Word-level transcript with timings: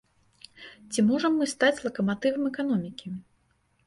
Ці 0.93 1.03
можам 1.09 1.35
мы 1.41 1.45
стаць 1.51 1.83
лакаматывам 1.87 2.47
эканомікі? 2.51 3.13